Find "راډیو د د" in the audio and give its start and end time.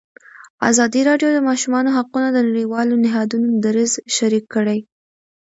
1.09-1.39